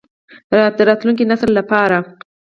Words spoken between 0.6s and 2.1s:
د راتلونکي نسل لپاره.